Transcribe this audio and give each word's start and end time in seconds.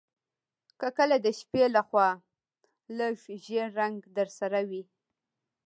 که 0.79 0.87
کله 0.97 1.15
د 1.21 1.27
شپې 1.39 1.63
لخوا 1.75 2.09
لږ 2.97 3.15
ژیړ 3.43 3.67
رنګ 3.79 3.97
درسره 4.17 4.59
وي 4.69 4.83